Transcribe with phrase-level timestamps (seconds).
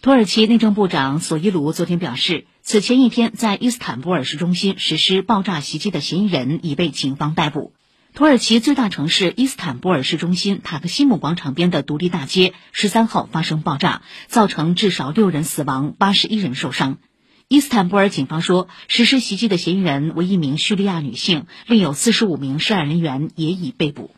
[0.00, 7.72] 土耳其内政部长索伊鲁昨天表示，此前一天在伊斯坦布尔市中心实施爆炸袭击的嫌疑人已被警方逮捕。
[8.14, 16.98] 土耳其最大城市伊斯坦布尔市中心塔克西姆广场边的独立大街十三号发生爆炸，造成至少六人死亡，八十一人受伤。
[17.48, 24.12] 伊斯坦布尔警方说，实施袭击的嫌疑人为一名叙利亚女性，另有四十五名涉案人员也已被捕。